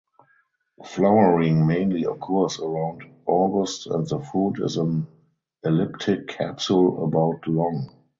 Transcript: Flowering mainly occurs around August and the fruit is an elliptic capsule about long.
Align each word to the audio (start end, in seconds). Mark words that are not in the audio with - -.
Flowering 0.83 1.67
mainly 1.67 2.05
occurs 2.05 2.59
around 2.59 3.03
August 3.27 3.85
and 3.85 4.07
the 4.09 4.17
fruit 4.17 4.59
is 4.59 4.77
an 4.77 5.05
elliptic 5.61 6.27
capsule 6.27 7.03
about 7.05 7.47
long. 7.47 7.87